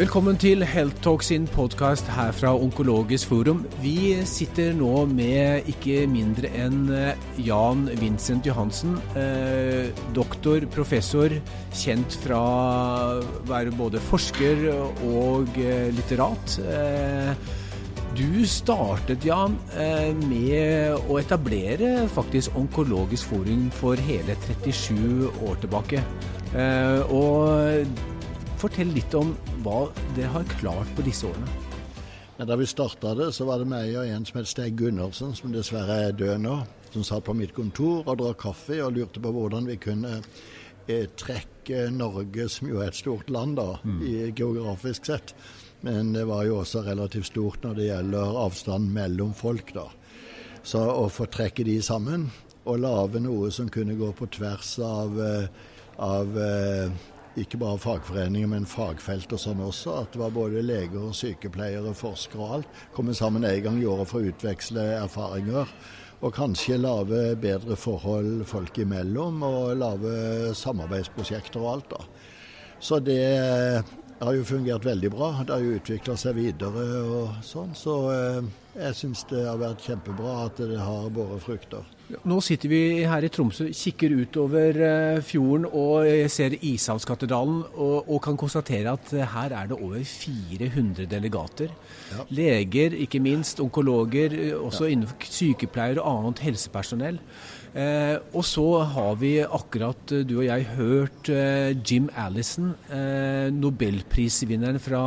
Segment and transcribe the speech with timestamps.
[0.00, 3.58] Velkommen til Health Talk sin podkast her fra Onkologisk forum.
[3.82, 8.94] Vi sitter nå med ikke mindre enn eh, Jan Vincent Johansen.
[9.12, 11.34] Eh, doktor, professor,
[11.76, 16.54] kjent fra å være både forsker og eh, litterat.
[18.16, 19.58] Du startet, Jan,
[20.24, 26.00] med å etablere faktisk Onkologisk forum for hele 37 år tilbake.
[27.12, 28.09] Og
[28.60, 29.30] Fortell litt om
[29.64, 31.48] hva dere har klart på disse årene.
[32.36, 35.32] Ja, da vi starta det, så var det meg og en som het Steig Gundersen,
[35.36, 36.58] som dessverre er død nå,
[36.92, 41.06] som satt på mitt kontor og drakk kaffe og lurte på hvordan vi kunne eh,
[41.16, 43.98] trekke Norge, som jo er et stort land da, mm.
[44.04, 45.32] i, geografisk sett.
[45.84, 49.86] Men det var jo også relativt stort når det gjelder avstand mellom folk, da.
[50.60, 52.28] Så å få trekke de sammen
[52.68, 55.48] og lage noe som kunne gå på tvers av, eh,
[56.04, 57.00] av eh,
[57.38, 59.94] ikke bare fagforeninger, men fagfelt og sånn også.
[60.02, 62.80] At det var både leger, sykepleiere, forskere og alt.
[62.96, 65.70] Komme sammen en gang i året for å utveksle erfaringer.
[66.20, 71.94] Og kanskje lage bedre forhold folk imellom, og lage samarbeidsprosjekter og alt.
[71.94, 72.04] da.
[72.80, 73.84] Så det
[74.26, 75.30] har jo fungert veldig bra.
[75.46, 77.72] Det har jo utvikla seg videre og sånn.
[77.78, 81.86] Så eh, jeg syns det har vært kjempebra at det har båret frukter.
[82.26, 88.18] Nå sitter vi her i Tromsø, kikker utover eh, fjorden og ser Ishavskatedralen og, og,
[88.24, 91.72] kan konstatere at eh, her er det over 400 delegater.
[92.10, 92.26] Ja.
[92.34, 94.96] Leger, ikke minst, onkologer, også ja.
[94.96, 97.22] innenfor sykepleiere og annet helsepersonell.
[97.70, 104.80] Eh, og så har vi akkurat, du og jeg, hørt eh, Jim Allison, eh, nobelprisvinneren
[104.82, 105.02] fra,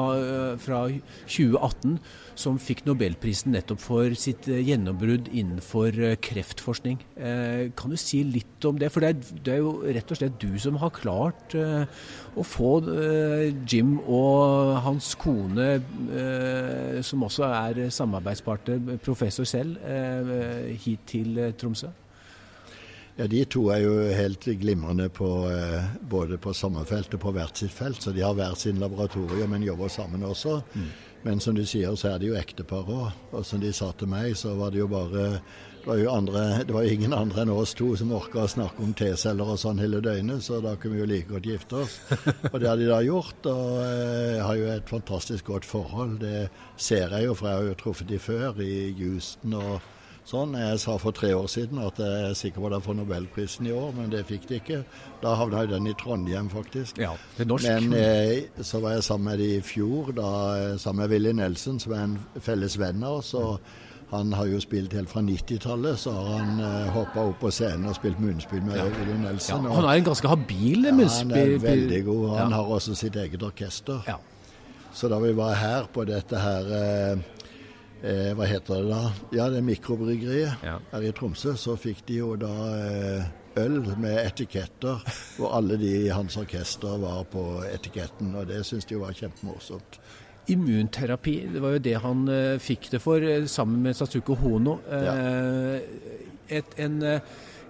[0.64, 0.86] fra
[1.28, 1.98] 2018
[2.40, 7.00] som fikk nobelprisen nettopp for sitt eh, gjennombrudd innenfor eh, kreftforskning.
[7.16, 8.90] Eh, kan du si litt om det?
[8.94, 12.72] For det er, det er jo rett og slett du som har klart å få
[13.70, 15.68] Jim og hans kone,
[17.06, 19.78] som også er samarbeidspartner, professor selv,
[20.86, 21.92] hit til Tromsø?
[23.18, 25.28] Ja, De to er jo helt glimrende på,
[26.10, 28.02] både på samme felt og på hvert sitt felt.
[28.02, 30.62] Så de har hver sin laboratorium, men jobber sammen også.
[30.74, 30.88] Mm.
[31.24, 33.22] Men som du sier, så er det jo ektepar òg.
[33.32, 35.30] Og som de sa til meg, så var det jo bare
[35.84, 38.48] det var jo, andre, det var jo ingen andre enn oss to som orka å
[38.48, 41.82] snakke om T-celler og sånn hele døgnet, så da kunne vi jo like godt gifte
[41.82, 41.98] oss.
[42.54, 46.22] Og det har de da gjort, og eh, har jo et fantastisk godt forhold.
[46.22, 46.46] Det
[46.80, 49.92] ser jeg jo, for jeg har jo truffet de før i Houston og
[50.28, 50.56] sånn.
[50.60, 53.70] Jeg sa for tre år siden at jeg er sikker på at jeg får nobelprisen
[53.70, 54.82] i år, men det fikk de ikke.
[55.24, 57.00] Da havna den i Trondheim, faktisk.
[57.02, 57.70] Ja, det er norsk.
[57.70, 61.34] Men eh, så var jeg sammen med de i fjor, da, eh, sammen med Willy
[61.38, 63.34] Nelson, som er en felles venn av oss.
[63.40, 63.60] og
[64.14, 67.88] han har jo spilt helt fra 90-tallet, så har han eh, hoppa opp på scenen
[67.90, 68.86] og spilt munnspill med ja.
[68.86, 69.66] Willy Nelson.
[69.66, 71.34] Ja, han er en ganske habil munnspill.
[71.34, 72.28] Ja, han er veldig god.
[72.38, 72.60] Han ja.
[72.60, 74.04] har også sitt eget orkester.
[74.06, 74.20] Ja.
[74.94, 77.24] Så da vi var her på dette her uh,
[78.04, 79.04] eh, Hva heter det da?
[79.36, 80.78] Ja, det er mikrobryggeriet ja.
[80.92, 81.56] her i Tromsø.
[81.60, 83.32] Så fikk de jo da eh,
[83.64, 85.04] øl med etiketter,
[85.38, 88.36] hvor alle de i hans orkester var på etiketten.
[88.40, 90.00] Og det syns de var kjempemorsomt.
[90.52, 94.78] Immunterapi, det var jo det han eh, fikk det for, uh, sammen med Satsuko Hono.
[94.92, 95.16] Ja.
[96.52, 97.00] et, en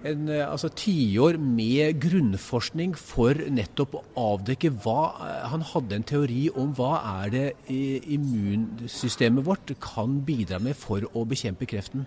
[0.04, 4.04] en eh, altså, tiår med grunnforskning for nettopp å
[4.34, 10.60] avdekke hva eh, Han hadde en teori om hva er det immunsystemet vårt kan bidra
[10.62, 12.06] med for å bekjempe kreften.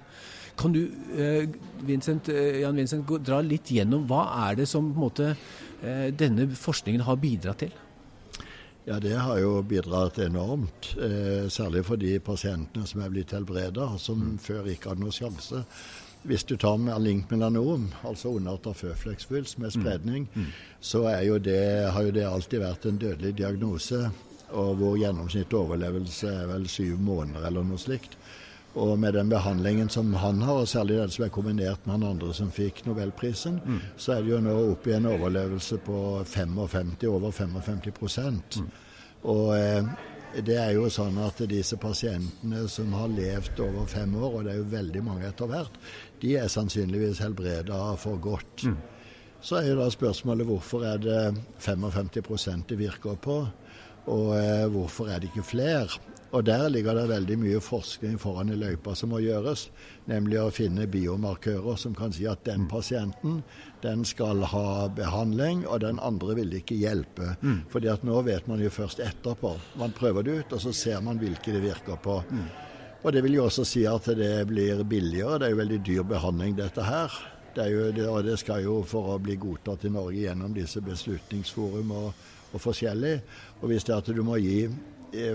[0.58, 0.84] Kan du,
[1.18, 1.50] eh,
[1.86, 5.36] Vincent, Jan Vincent, dra litt gjennom hva er det som måte,
[5.78, 7.74] denne forskningen har bidratt til?
[8.88, 10.96] Ja, Det har jo bidratt enormt.
[11.54, 14.38] særlig for de pasientene som er blitt helbreda, som mm.
[14.42, 15.62] før ikke hadde noen sjanse.
[16.28, 20.42] Hvis du tar med link melanom, altså underart av føflekksvulst med spredning, mm.
[20.44, 20.50] Mm.
[20.84, 21.62] så jo det,
[21.96, 24.10] har jo det alltid vært en dødelig diagnose.
[24.48, 28.16] Og hvor gjennomsnittlig overlevelse er vel syv måneder eller noe slikt.
[28.78, 32.04] Og med den behandlingen som han har, og særlig den som er kombinert med han
[32.12, 33.80] andre som fikk nobelprisen, mm.
[33.98, 37.88] så er det jo nå opp i en overlevelse på 55, over 55
[38.60, 38.70] mm.
[39.24, 39.88] Og eh,
[40.46, 44.54] det er jo sånn at disse pasientene som har levd over fem år, og det
[44.54, 45.80] er jo veldig mange etter hvert,
[46.22, 48.68] de er sannsynligvis helbreda for godt.
[48.68, 48.78] Mm.
[49.42, 51.22] Så er jo da spørsmålet hvorfor er det
[51.64, 53.40] 55% det virker på,
[54.08, 56.00] og eh, hvorfor er det ikke flere?
[56.32, 59.70] Og Der ligger det veldig mye forskning foran i løypa som må gjøres.
[60.12, 62.70] Nemlig å finne biomarkører som kan si at den mm.
[62.72, 63.42] pasienten
[63.82, 67.36] den skal ha behandling, og den andre vil ikke hjelpe.
[67.42, 67.62] Mm.
[67.72, 69.54] Fordi at nå vet man jo først etterpå.
[69.80, 72.20] Man prøver det ut, og så ser man hvilke det virker på.
[72.30, 72.48] Mm.
[73.04, 75.40] Og Det vil jo også si at det blir billigere.
[75.40, 77.14] Det er jo veldig dyr behandling, dette her.
[77.56, 81.94] Det jo, og det skal jo for å bli godtatt i Norge gjennom disse beslutningsforum
[81.96, 83.16] og, og forskjellig.
[83.62, 84.68] Og hvis det er at du må gi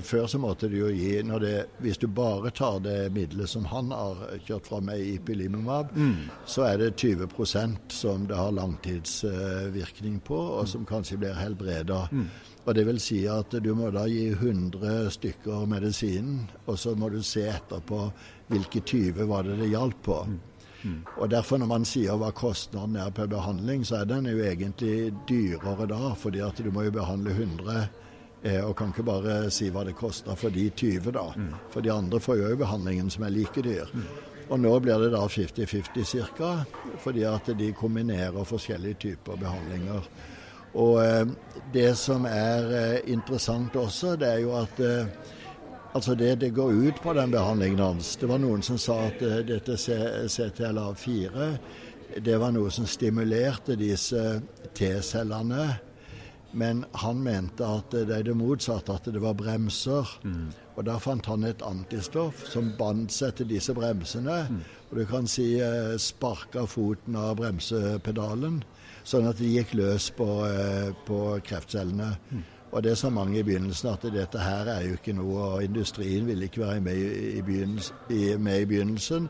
[0.03, 3.91] før så måtte du jo gi det, Hvis du bare tar det middelet som han
[3.91, 6.29] har kjørt fra meg, ipilimumab, mm.
[6.47, 12.09] så er det 20% som det har langtidsvirkning på, og som kanskje blir helbreda.
[12.13, 12.29] Mm.
[12.65, 17.09] Og Det vil si at du må da gi 100 stykker medisinen, og så må
[17.09, 18.07] du se etterpå
[18.53, 20.25] hvilke 20 var det det hjalp på.
[20.29, 20.41] Mm.
[20.83, 21.03] Mm.
[21.17, 25.13] Og derfor Når man sier hva kostnaden er per behandling, så er den jo egentlig
[25.29, 28.02] dyrere da, fordi at du må jo behandle 100 Eh,
[28.43, 31.29] og kan ikke bare si hva det koster for de 20, da.
[31.39, 31.53] Mm.
[31.71, 33.87] For de andre får jo behandlingen som er like dyr.
[33.95, 34.09] Mm.
[34.49, 36.51] Og nå blir det da 50-50 ca.,
[37.01, 40.09] fordi at de kombinerer forskjellige typer behandlinger.
[40.75, 41.27] Og eh,
[41.73, 45.07] det som er eh, interessant også, det er jo at eh,
[45.93, 49.23] altså det det går ut på den behandlingen hans Det var noen som sa at
[49.23, 51.49] eh, dette CTLA4
[52.25, 54.41] det var noe som stimulerte disse
[54.75, 55.69] T-cellene
[56.53, 60.09] men han mente at det er det motsatte, at det var bremser.
[60.25, 60.53] Mm.
[60.77, 64.39] Og da fant han et antistoff som bandt seg til disse bremsene.
[64.51, 64.63] Mm.
[64.91, 68.61] Og du kan si eh, sparka foten av bremsepedalen,
[69.05, 72.13] sånn at de gikk løs på, eh, på kreftcellene.
[72.31, 72.45] Mm.
[72.73, 76.29] Og det sa mange i begynnelsen, at dette her er jo ikke noe, og industrien
[76.29, 79.29] ville ikke være med i, i, med i begynnelsen.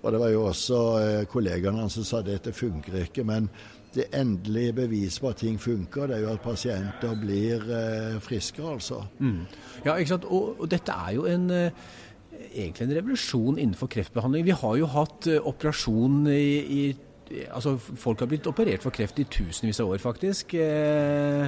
[0.00, 3.24] Og det var jo også eh, kollegaene hans som sa at dette funker ikke.
[3.26, 3.50] men
[3.94, 8.62] det endelige beviset på at ting funker, det er jo at pasienter blir eh, friske,
[8.62, 9.02] altså.
[9.18, 9.42] Mm.
[9.84, 10.28] Ja, ikke sant.
[10.30, 11.70] Og, og, dette er jo en eh,
[12.54, 14.46] egentlig en revolusjon innenfor kreftbehandling.
[14.46, 16.82] Vi har jo hatt eh, operasjon i, i
[17.54, 20.54] Altså, folk har blitt operert for kreft i tusenvis av år, faktisk.
[20.58, 21.46] Eh,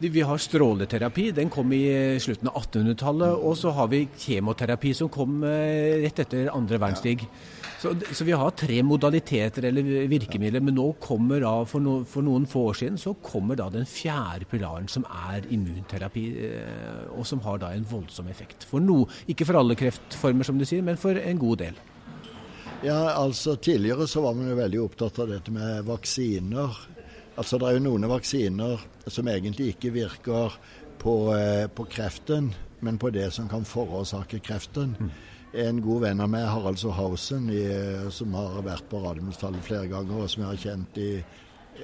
[0.00, 1.84] vi har stråleterapi, den kom i
[2.18, 3.38] slutten av 1800-tallet.
[3.38, 7.28] Og så har vi kjemoterapi, som kom eh, rett etter andre verdenskrig.
[7.80, 12.26] Så, så, vi har tre modaliteter eller virkemidler, men nå kommer da, for, no, for,
[12.26, 17.24] noen få år siden så kommer da den fjerde pilaren, som er immunterapi, eh, og
[17.28, 18.66] som har da en voldsom effekt.
[18.68, 21.80] For no, ikke for alle kreftformer, som du sier, men for en god del.
[22.82, 26.78] Ja, altså Tidligere så var man jo veldig opptatt av dette med vaksiner.
[27.36, 30.56] Altså Det er jo noen vaksiner som egentlig ikke virker
[30.98, 34.96] på, eh, på kreften, men på det som kan forårsake kreften.
[34.98, 35.10] Mm.
[35.52, 37.50] En god venn av meg, Harald Sohausen,
[38.10, 41.24] som har vært på Radiumhospitalet flere ganger, og som jeg har kjent i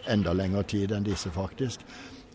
[0.06, 1.80] enda lengre tid enn disse, faktisk.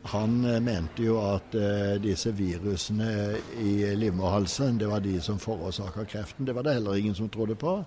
[0.04, 6.06] Han eh, mente jo at eh, disse virusene i livmorhalsen, det var de som forårsaka
[6.10, 6.46] kreften.
[6.46, 7.80] Det var det heller ingen som trodde på.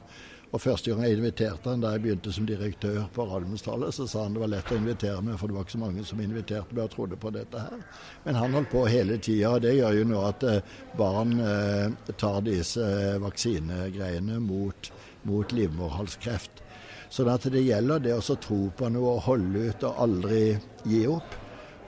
[0.54, 4.22] Og Første gang jeg inviterte han da jeg begynte som direktør på Radiumhospitalet, så sa
[4.22, 6.76] han det var lett å invitere meg, for det var ikke så mange som inviterte
[6.76, 7.82] meg og trodde på dette her.
[8.22, 12.14] Men han holdt på hele tida, og det gjør jo nå at eh, barn eh,
[12.22, 14.92] tar disse eh, vaksinegreiene mot,
[15.26, 16.62] mot livmorhalskreft.
[17.10, 20.44] Sånn at det gjelder det å tro på noe og holde ut og aldri
[20.86, 21.40] gi opp.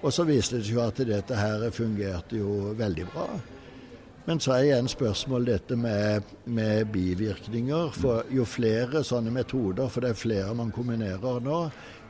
[0.02, 3.30] Og så viste det seg jo at dette her fungerte jo veldig bra.
[4.26, 7.92] Men så er igjen spørsmålet dette med, med, bivirkninger.
[7.94, 11.60] For jo flere sånne metoder, for det er flere man kombinerer nå,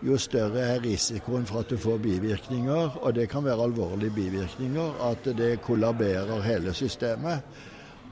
[0.06, 2.96] jo større er risikoen for at du får bivirkninger.
[3.02, 5.02] Og det kan være alvorlige bivirkninger.
[5.10, 7.44] At det kollaberer hele systemet.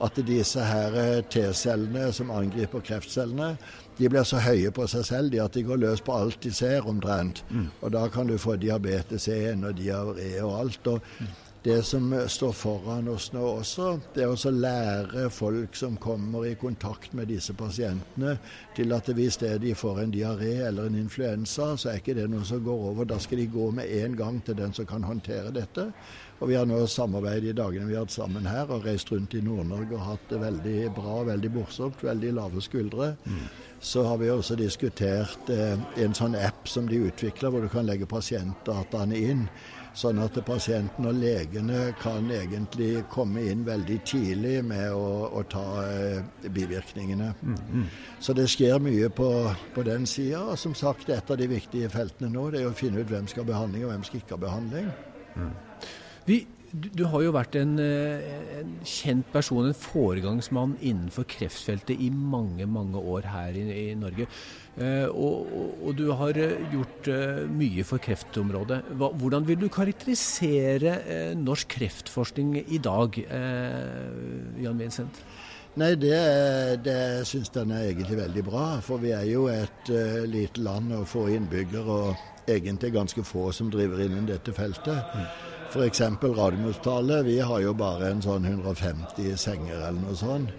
[0.04, 3.54] At disse her T-cellene som angriper kreftcellene,
[3.96, 6.52] de blir så høye på seg selv de at de går løs på alt de
[6.52, 7.44] ser, omtrent.
[7.48, 7.70] Mm.
[7.80, 10.92] Og da kan du få diabetes 1 og diaré og alt.
[10.92, 11.32] og mm
[11.64, 16.54] det som står foran oss nå også, det er å lære folk som kommer i
[16.60, 18.34] kontakt med disse pasientene,
[18.76, 22.26] til at hvis det de får en diaré eller en influensa, så er ikke det
[22.28, 23.08] noe som går over.
[23.08, 25.86] Da skal de gå med en gang til den som kan håndtere dette.
[26.42, 29.32] Og Vi har nå samarbeidet i dagene vi har hatt sammen her, og reist rundt
[29.38, 33.14] i Nord-Norge og hatt det veldig bra, veldig morsomt, veldig lave skuldre.
[33.24, 33.46] Mm.
[33.80, 37.88] Så har vi også diskutert eh, en sånn app som de utvikler, hvor du kan
[37.88, 39.46] legge pasientdataene inn.
[39.94, 45.66] Sånn at pasienten og legene kan egentlig komme inn veldig tidlig med å, å ta
[45.84, 47.28] eh, bivirkningene.
[47.42, 47.84] Mm, mm.
[48.18, 49.28] Så det skjer mye på,
[49.76, 50.56] på den sida.
[50.58, 53.44] Som sagt, et av de viktige feltene nå det er å finne ut hvem skal
[53.44, 54.90] ha behandling og hvem skal ikke ha behandling.
[55.38, 55.54] Mm.
[56.26, 56.40] Vi,
[56.74, 58.24] du, du, har jo vært en, eh,
[58.58, 64.26] en, kjent person, en foregangsmann innenfor kreftfeltet i mange, mange år her i, i Norge.
[64.74, 68.80] Eh, og, og, du har eh, gjort eh, mye for kreftområdet.
[68.98, 75.22] Hva, hvordan vil du karakterisere eh, norsk kreftforskning i dag, eh, Jan Vincent?
[75.78, 76.18] Nei, det,
[76.86, 78.66] det syns den er egentlig veldig bra.
[78.82, 79.90] For vi er jo et
[80.30, 85.18] lite land og få innbyggere, og egentlig ganske få som driver innen dette feltet.
[85.18, 85.53] Mm.
[85.74, 86.00] F.eks.
[86.22, 87.24] Radiumhospitalet.
[87.26, 90.52] Vi har jo bare en sånn 150 senger eller noe sånt.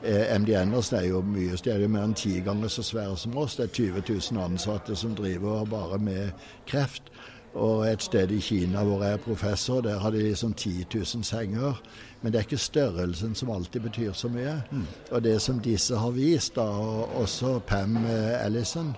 [0.00, 3.58] Eh, MD er jo mye større, mer enn ti ganger så svære som oss.
[3.58, 7.12] Det er 20 000 ansatte som driver bare med kreft.
[7.52, 11.28] Og et sted i Kina hvor jeg er professor, der har de liksom 10 000
[11.28, 11.84] senger.
[12.22, 14.56] Men det er ikke størrelsen som alltid betyr så mye.
[14.72, 14.88] Mm.
[15.10, 18.94] Og det som disse har vist, da, og også Pam eh, Ellison,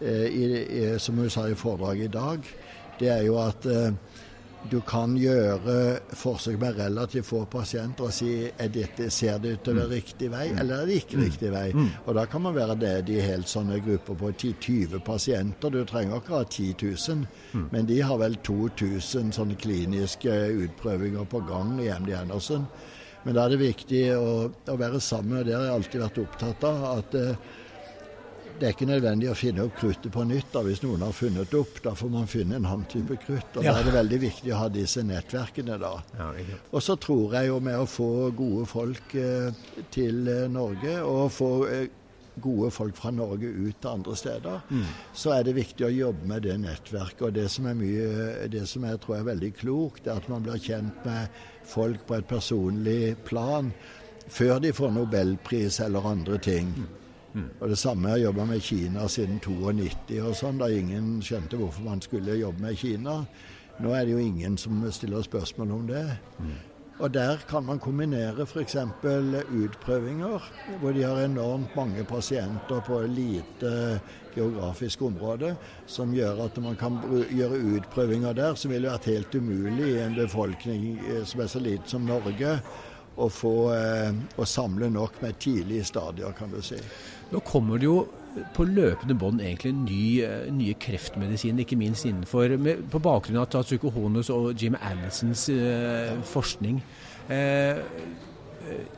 [0.00, 2.50] eh, i, i, som hun sa i foredraget i dag,
[3.00, 3.90] det er jo at eh,
[4.68, 9.62] du kan gjøre forsøk med relativt få pasienter og si er dette, ser det ut
[9.64, 10.60] til å være riktig vei, mm.
[10.60, 11.22] eller er det ikke mm.
[11.24, 11.64] riktig vei.
[11.72, 11.88] Mm.
[12.04, 15.72] Og Da kan man være det i helt sånne grupper på 10-20 pasienter.
[15.72, 20.36] Du trenger ikke ha 10 000, men de har vel 2000 sånne kliniske
[20.66, 22.68] utprøvinger på gang i MD Andersen.
[23.24, 26.22] Men da er det viktig å, å være sammen, og det har jeg alltid vært
[26.22, 26.84] opptatt av.
[26.98, 27.58] at uh,
[28.60, 31.48] det er ikke nødvendig å finne opp kruttet på nytt da, hvis noen har funnet
[31.48, 31.78] det opp.
[31.84, 33.56] Da får man finne en annen type krutt.
[33.56, 33.72] og ja.
[33.72, 35.78] Da er det veldig viktig å ha disse nettverkene.
[35.80, 35.94] da.
[36.18, 36.28] Ja,
[36.68, 39.64] og så tror jeg jo med å få gode folk eh,
[39.94, 41.86] til eh, Norge, og få eh,
[42.40, 44.84] gode folk fra Norge ut til andre steder, mm.
[45.16, 47.24] så er det viktig å jobbe med det nettverket.
[47.30, 50.44] Og det som, er mye, det som jeg tror er veldig klokt, er at man
[50.44, 53.72] blir kjent med folk på et personlig plan
[54.30, 56.74] før de får nobelpris eller andre ting.
[56.76, 56.99] Mm.
[57.60, 61.60] Og Det samme har jeg jobba med Kina siden 92 og sånn, da ingen skjønte
[61.60, 63.20] hvorfor man skulle jobbe med Kina.
[63.80, 66.04] Nå er det jo ingen som stiller spørsmål om det.
[66.40, 66.58] Mm.
[67.00, 68.76] Og der kan man kombinere f.eks.
[69.56, 74.00] utprøvinger, hvor de har enormt mange pasienter på et lite
[74.34, 75.54] geografisk område,
[75.86, 80.18] som gjør at man kan gjøre utprøvinger der som ville vært helt umulig i en
[80.18, 82.58] befolkning eh, som er så liten som Norge
[83.16, 86.78] å, få, eh, å samle nok med tidlige stadier, kan du si.
[87.30, 88.00] Nå kommer det jo
[88.54, 93.48] på løpende bånd egentlig ny, eh, nye kreftmedisiner, ikke minst innenfor med, På bakgrunn av
[93.50, 96.82] Tatsuko Honos og Jim Allisons eh, forskning.
[97.28, 97.78] Eh,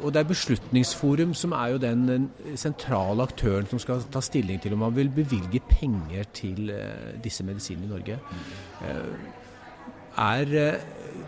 [0.02, 4.74] og det er Beslutningsforum som er jo den sentrale aktøren som skal ta stilling til
[4.74, 8.18] om man vil bevilge penger til eh, disse medisinene i Norge.
[8.82, 9.14] Eh,
[10.18, 10.76] er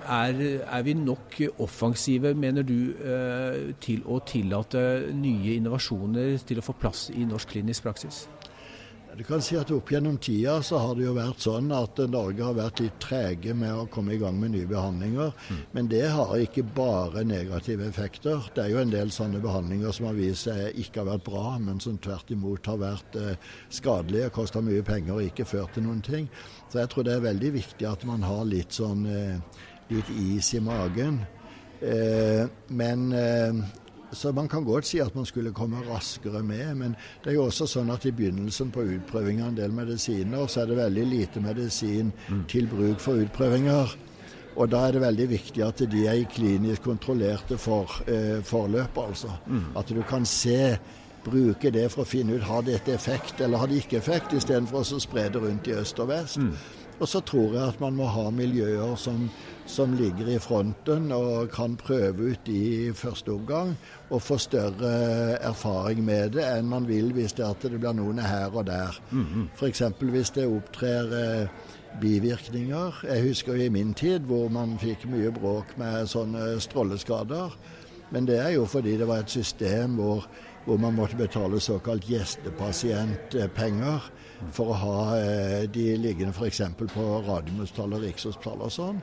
[0.05, 6.67] er, er, vi nok offensive, mener du, eh, til å tillate nye innovasjoner til å
[6.67, 8.25] få plass i norsk klinisk praksis?
[9.14, 12.43] Du kan si at Opp gjennom tida så har det jo vært sånn at Norge
[12.43, 15.31] har vært litt trege med å komme i gang med nye behandlinger.
[15.50, 15.61] Mm.
[15.76, 18.49] Men det har ikke bare negative effekter.
[18.57, 21.45] Det er jo en del sånne behandlinger som har vist seg ikke har vært bra,
[21.62, 25.87] men som tvert imot har vært eh, skadelige, kosta mye penger og ikke ført til
[25.87, 26.26] noen ting.
[26.73, 30.55] Så jeg tror det er veldig viktig at man har litt sånn eh, litt is
[30.55, 31.21] i magen.
[31.81, 33.64] Eh, men eh,
[34.14, 37.49] så man kan godt si at man skulle komme raskere med, men det er jo
[37.49, 41.07] også sånn at i begynnelsen på utprøving av en del medisiner, så er det veldig
[41.11, 42.45] lite medisin mm.
[42.50, 43.97] til bruk for utprøvinger.
[44.55, 48.99] Og da er det veldig viktig at de er i klinisk kontrollerte for, eh, forløp,
[49.03, 49.33] altså.
[49.47, 49.64] Mm.
[49.76, 50.76] At du kan se,
[51.25, 54.85] bruke det for å finne ut har dette effekt eller har det ikke effekt, istedenfor
[54.85, 56.37] å spre det rundt i øst og vest.
[56.37, 56.53] Mm.
[57.00, 59.26] Og så tror jeg at man må ha miljøer som,
[59.66, 63.74] som, ligger i fronten og kan prøve ut i første omgang,
[64.10, 64.92] og få større
[65.42, 69.00] erfaring med det enn man vil hvis det, at det blir noen her og der.
[69.10, 69.48] Mm -hmm.
[69.56, 69.82] F.eks.
[70.00, 71.48] hvis det opptrer eh,
[72.00, 73.04] bivirkninger.
[73.08, 77.56] Jeg husker i min tid hvor man fikk mye bråk med sånne stråleskader.
[78.10, 80.26] Men det er jo fordi det var et system hvor,
[80.64, 84.00] hvor man måtte betale såkalt gjestepasientpenger
[84.52, 86.61] for å ha eh, de liggende f.eks.
[86.80, 88.99] på Radiumhospitalet Rikshospitalet og sånn.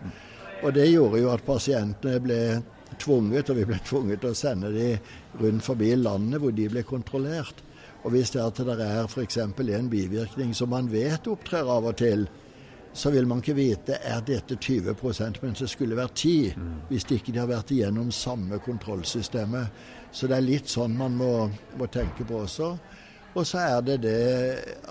[0.62, 2.42] Og det gjorde jo at pasientene ble
[3.02, 4.90] tvunget, og vi ble tvunget til å sende de
[5.42, 7.58] rundt forbi landet hvor de ble kontrollert.
[8.02, 9.38] Og hvis det, er det er f.eks.
[9.38, 12.28] en bivirkning som man vet opptrer av og til,
[12.94, 16.72] så vil man ikke vite er dette 20% mens det skulle vært 10 mm.
[16.90, 19.84] hvis de ikke har vært igjennom samme kontrollsystemet.
[20.12, 21.32] Så det er litt sånn man må,
[21.80, 22.74] må tenke på også.
[23.32, 24.22] Og så er det det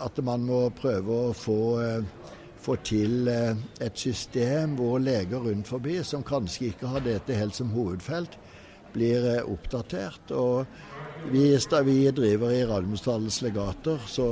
[0.01, 2.31] at man må prøve å få, eh,
[2.61, 3.53] få til eh,
[3.85, 8.39] et system hvor leger rundt forbi, som kanskje ikke har dette helt som hovedfelt,
[8.95, 10.33] blir eh, oppdatert.
[10.33, 10.65] Og
[11.29, 11.51] vi,
[11.85, 14.29] vi driver i Radiumhospitalets legater, så,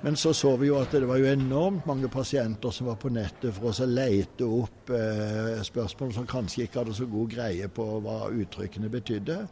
[0.00, 3.10] Men så så vi jo at det var jo enormt mange pasienter som var på
[3.10, 8.00] nettet for å lete opp eh, spørsmål som kanskje ikke hadde så god greie på
[8.04, 9.48] hva uttrykkene betydde.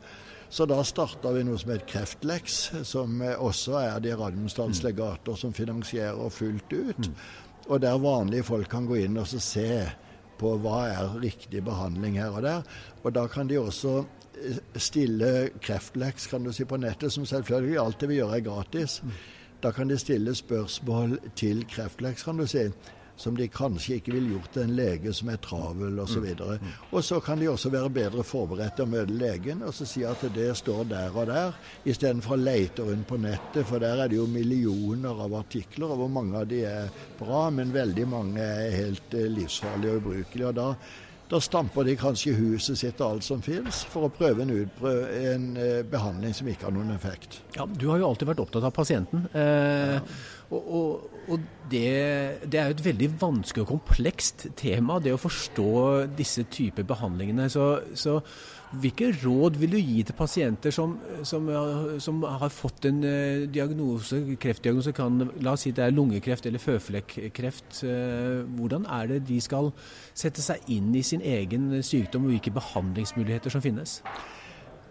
[0.48, 4.46] Så da starta vi noe som heter Kreftleks, som også er de mm.
[4.86, 7.08] legater som finansierer fullt ut.
[7.08, 7.14] Mm.
[7.66, 9.90] Og der vanlige folk kan gå inn og se
[10.40, 12.66] på hva er riktig behandling her og der.
[13.02, 13.98] Og da kan de også
[14.40, 19.00] eh, stille kreftleks kan du si, på nettet, som selvfølgelig alltid vil gjøre gratis.
[19.62, 22.68] Da kan de stille spørsmål til kreftleks, kan du si
[23.16, 26.26] som de kanskje ikke ville gjort til en lege som er travel osv.
[26.34, 26.74] Og, så mm.
[26.90, 30.04] og så kan de også være bedre forberedt til å møte legen og så si
[30.06, 31.56] at det står der og der,
[31.88, 36.04] istedenfor å leite rundt på nettet, for der er det jo millioner av artikler, og
[36.04, 40.52] hvor mange av de er bra, men veldig mange er helt eh, livsfarlige og ubrukelige.
[40.52, 40.70] og da
[41.26, 45.00] da stamper de kanskje huset sitt og alt som fins, for å prøve en, utprøv,
[45.32, 47.40] en eh, behandling som ikke har noen effekt.
[47.56, 49.26] Ja, Du har jo alltid vært opptatt av pasienten.
[49.34, 50.02] Eh, ja.
[50.46, 51.86] Og, og, og det,
[52.46, 55.70] det, er jo et veldig vanskelig og komplekst tema, det å forstå
[56.14, 57.48] disse typer behandlingene.
[57.50, 57.66] Så,
[57.98, 58.20] så
[58.78, 61.50] hvilke råd vil du gi til pasienter som, som,
[62.02, 66.62] som har fått en uh, diagnose, kreftdiagnose, kan, la oss si det er lungekreft eller
[66.62, 67.82] føflekkreft.
[67.82, 69.72] Uh, hvordan er det de skal
[70.14, 73.98] sette seg inn i sin egen sykdom, og hvilke behandlingsmuligheter som finnes?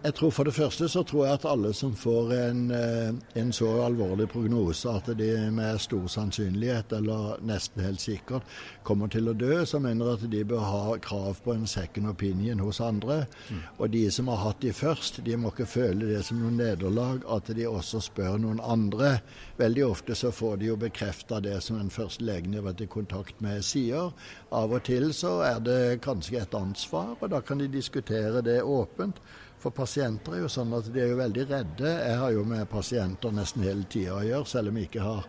[0.05, 3.51] Jeg tror For det første så tror jeg at alle som får en, eh, en,
[3.53, 8.43] så alvorlig prognose at de med stor sannsynlighet, eller nesten helt sikkert,
[8.83, 12.61] kommer til å dø, så mener at de bør ha krav på en second opinion
[12.61, 13.25] hos andre.
[13.49, 13.63] Mm.
[13.79, 17.25] Og de som har hatt de først, de må ikke føle det som noe nederlag
[17.37, 19.23] at de også spør noen andre.
[19.57, 22.85] Veldig ofte så får de jo bekrefta det som den første legen de har vært
[22.85, 24.13] i kontakt med, sier.
[24.53, 28.61] Av og til så er det kanskje et ansvar, og da kan de diskutere det
[28.61, 29.17] åpent.
[29.65, 31.89] For pasienter er jo sånn at de er jo veldig redde.
[31.89, 35.23] Jeg har jo med pasienter nesten hele tida å gjøre, selv om jeg ikke har,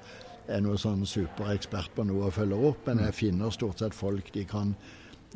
[0.53, 2.83] er noen sånn superekspert på noe å følge opp.
[2.85, 4.75] Men jeg finner stort sett folk de kan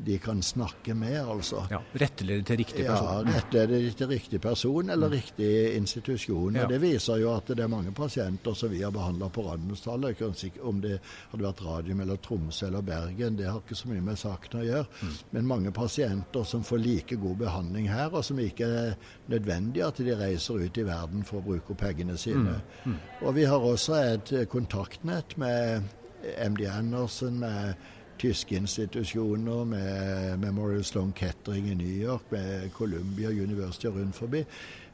[0.04, 1.64] de kan snakke med, altså.
[1.71, 3.26] Ja, Rettlede til riktig person.
[3.28, 5.12] Ja, rettlede til riktig person eller mm.
[5.12, 6.57] riktig institusjon.
[6.57, 6.64] Ja.
[6.64, 10.61] og Det viser jo at det er mange pasienter som vi har behandla på Radiumhospitalet.
[10.62, 10.97] Om det
[11.33, 14.64] hadde vært Radium eller Tromsø eller Bergen, det har ikke så mye med saken å
[14.66, 14.88] gjøre.
[15.02, 15.14] Mm.
[15.37, 18.99] Men mange pasienter som får like god behandling her, og som ikke er
[19.30, 22.60] nødvendig at de reiser ut i verden for å bruke pengene sine.
[22.84, 22.93] Mm.
[22.93, 23.00] mm.
[23.21, 25.89] Og vi har også et kontaktnett med
[26.21, 27.75] MD Andersen, med
[28.21, 34.45] tyske institusjoner, med Memorial Sloan Kettering i New York, med Columbia University rundt forbi,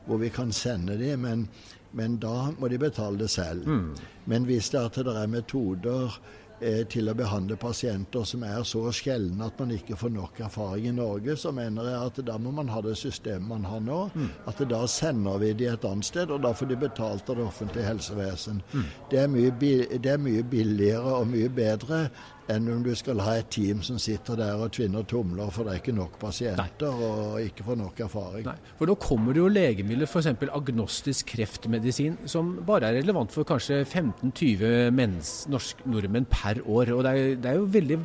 [0.06, 1.20] hvor vi kan sende dem.
[1.20, 1.48] Men,
[1.92, 3.66] men da må de betale det selv.
[3.66, 3.94] Mm.
[4.24, 6.18] Men hvis det, er, det er metoder
[6.60, 10.86] eh, til å behandle pasienter som er så sjeldne at man ikke får nok erfaring
[10.90, 14.00] i Norge, så mener jeg at da må man ha det systemet man har nå.
[14.14, 14.30] Mm.
[14.52, 17.48] At da sender vi de et annet sted, og da får de betalt av det
[17.48, 18.62] offentlige helsevesen.
[18.72, 18.88] Mm.
[19.10, 19.52] Det, er mye,
[19.98, 22.06] det, er mye, billigere og mye bedre
[22.52, 25.72] enn om du skal ha et team som sitter der og tvinner tomler, for det
[25.72, 27.08] er ikke nok pasienter Nei.
[27.08, 28.46] og ikke får nok erfaring.
[28.46, 28.56] Nei.
[28.78, 30.30] For nå kommer det jo legemidler, f.eks.
[30.46, 35.50] agnostisk kreftmedisin, som bare er relevant for kanskje 15-20
[35.90, 36.94] nordmenn per år.
[36.94, 38.00] Og det er, det er, jo veldig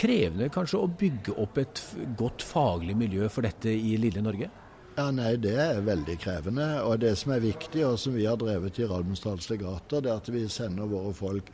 [0.00, 1.84] krevende kanskje å bygge opp et
[2.18, 4.50] godt faglig miljø for dette i lille Norge?
[4.92, 6.66] Ja, nei, Det er veldig krevende.
[6.84, 10.20] Og det som er viktig, og som vi har drevet i Radiumsdals legater, det er
[10.20, 11.48] at vi sender våre folk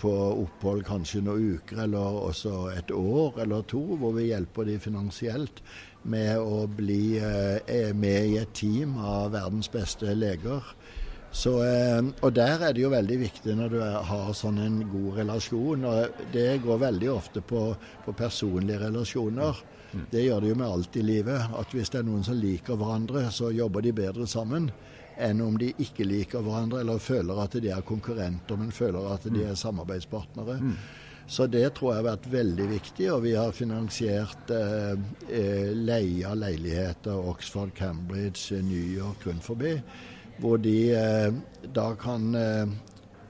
[0.00, 0.12] på
[0.42, 5.60] opphold kanskje noen uker eller også et år eller to, hvor vi hjelper de finansielt
[6.08, 10.64] med å bli eh, med i et team av verdens beste leger.
[11.36, 15.20] Så, eh, og der er det jo veldig viktig når du har sånn en god
[15.20, 15.84] relasjon.
[15.84, 17.68] og Det går veldig ofte på,
[18.06, 19.64] på personlige relasjoner.
[20.10, 21.56] Det gjør det jo med alt i livet.
[21.58, 24.70] At hvis det er noen som liker hverandre, så jobber de bedre sammen
[25.16, 29.26] enn om de ikke liker hverandre eller føler at de er konkurrenter, men føler at
[29.32, 30.58] de er samarbeidspartnere.
[30.60, 30.76] Mm.
[31.26, 34.92] Så det tror jeg har vært veldig viktig, og vi har finansiert eh,
[35.26, 39.72] eh leie av leiligheter Oxford, Cambridge, New York rundt forbi,
[40.38, 41.32] hvor de eh,
[41.74, 42.76] da kan eh,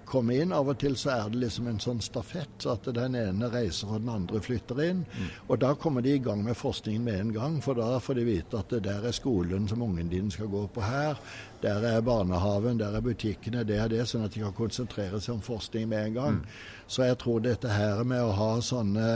[0.07, 0.55] komme inn.
[0.55, 3.91] Av og til så er det liksom en sånn stafett, så at den ene reiser
[3.91, 5.03] og den andre flytter inn.
[5.07, 5.27] Mm.
[5.49, 8.27] Og da kommer de i gang med forskningen med en gang, for da får de
[8.29, 11.21] vite at det der er skolen som ungen din skal gå på her.
[11.63, 15.37] Der er barnehaven, der er butikkene, det er det, sånn at de kan konsentrere seg
[15.37, 16.41] om forskning med en gang.
[16.41, 16.83] Mm.
[16.87, 19.07] Så jeg tror dette her med å ha sånne,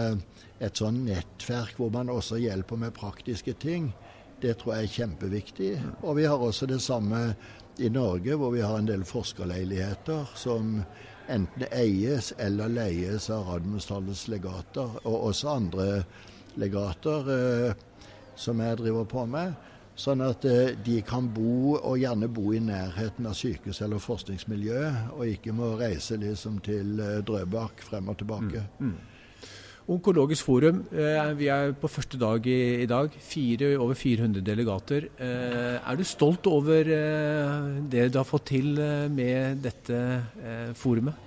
[0.60, 3.92] et sånn nettverk hvor man også hjelper med praktiske ting,
[4.40, 5.72] det tror jeg er kjempeviktig.
[5.80, 5.96] Mm.
[6.02, 7.34] Og vi har også det samme
[7.80, 10.82] i Norge, hvor vi har en del forskerleiligheter som
[11.30, 15.88] enten eies eller leies av Radiumhospitalets legater, og også andre
[16.60, 17.84] legater eh,
[18.36, 19.54] som jeg driver på med.
[20.00, 24.82] Sånn at eh, de kan bo, og gjerne bo i nærheten av sykehus eller forskningsmiljø,
[25.16, 28.64] og ikke må reise liksom til eh, Drøbak frem og tilbake.
[28.78, 29.19] Mm, mm.
[29.90, 33.10] Onkologisk forum, eh, vi er på første dag i, i dag.
[33.10, 35.08] Fire, over 400 delegater.
[35.18, 36.86] Er du stolt over
[37.90, 38.78] det du har fått til
[39.10, 39.98] med dette
[40.78, 41.26] forumet?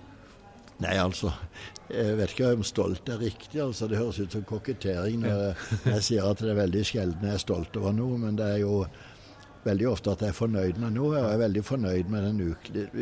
[0.83, 1.31] Nei, altså.
[1.91, 3.61] Jeg vet ikke om stolt er riktig.
[3.61, 5.41] altså Det høres ut som kokettering når
[5.85, 8.17] jeg sier at det er veldig sjelden jeg er stolt over noe.
[8.19, 8.85] Men det er jo
[9.63, 11.11] veldig ofte at jeg er fornøyd med noe.
[11.11, 12.41] Og jeg er veldig fornøyd med den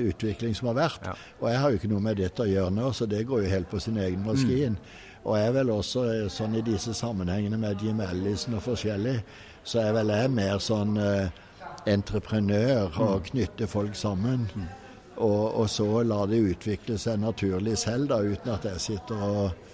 [0.10, 1.08] utvikling som har vært.
[1.08, 1.16] Ja.
[1.40, 3.56] Og jeg har jo ikke noe med dette å gjøre nå, så det går jo
[3.56, 4.78] helt på sin egen maskin.
[4.78, 5.08] Mm.
[5.24, 9.20] Og er vel også eh, sånn i disse sammenhengene med Jim Ellison og forskjellig,
[9.64, 11.42] så er vel jeg mer sånn eh,
[11.90, 13.28] entreprenør og mm.
[13.30, 14.48] knytter folk sammen.
[14.56, 14.70] Mm.
[15.22, 19.70] Og, og, så la det utvikle seg naturlig selv, da, uten at jeg sitter og,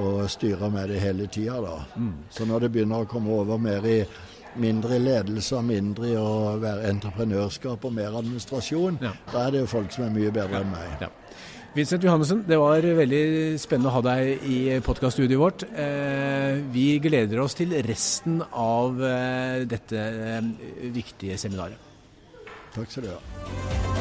[0.00, 1.76] og styrer med det hele tida.
[1.94, 2.14] Mm.
[2.30, 4.00] Så når det begynner å komme over mer i
[4.58, 9.14] mindre ledelse og mindre i å være entreprenørskap og mer administrasjon, ja.
[9.30, 10.64] da er det jo folk som er mye bedre ja.
[10.64, 11.06] enn meg.
[11.06, 11.12] Ja.
[11.72, 13.20] Vincent Johannessen, det var veldig
[13.60, 15.64] spennende å ha deg i podkaststudioet vårt.
[15.72, 20.02] Eh, vi gleder oss til resten av eh, dette
[20.36, 20.52] eh,
[20.92, 21.80] viktige seminaret.
[22.76, 23.91] Takk skal du ha.